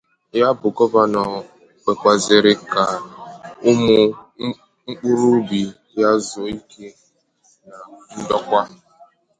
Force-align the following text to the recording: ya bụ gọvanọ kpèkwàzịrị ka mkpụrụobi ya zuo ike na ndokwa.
ya 0.39 0.47
bụ 0.59 0.67
gọvanọ 0.77 1.23
kpèkwàzịrị 1.81 2.53
ka 2.73 2.85
mkpụrụobi 4.87 5.61
ya 5.99 6.09
zuo 6.27 6.45
ike 6.55 6.85
na 7.67 7.77
ndokwa. 8.19 8.61